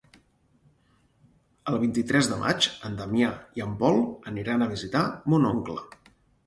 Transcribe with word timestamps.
El 1.73 1.77
vint-i-tres 1.83 2.31
de 2.31 2.39
maig 2.45 2.71
en 2.91 2.99
Damià 3.03 3.31
i 3.61 3.67
en 3.69 3.79
Pol 3.85 4.05
aniran 4.35 4.67
a 4.67 4.71
visitar 4.77 5.09
mon 5.35 5.49
oncle. 5.57 5.83